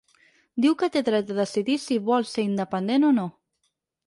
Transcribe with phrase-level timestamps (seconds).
[0.63, 3.29] Diu que té dret de decidir si vol ser independent o no.